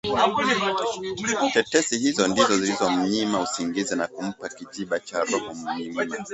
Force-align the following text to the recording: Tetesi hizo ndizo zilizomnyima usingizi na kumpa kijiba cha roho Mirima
Tetesi 1.53 1.97
hizo 1.97 2.27
ndizo 2.27 2.57
zilizomnyima 2.57 3.39
usingizi 3.39 3.95
na 3.95 4.07
kumpa 4.07 4.49
kijiba 4.49 4.99
cha 4.99 5.23
roho 5.23 5.53
Mirima 5.55 6.05